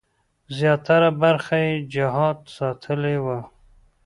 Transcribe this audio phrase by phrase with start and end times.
[0.57, 3.39] زیاتره برخه یې جهاد ساتلې وه.